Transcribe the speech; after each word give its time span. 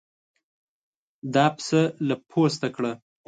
دا 1.33 1.45
پسه 1.55 1.81
له 2.07 2.15
پوسته 2.29 2.67
کړه. 2.75 2.91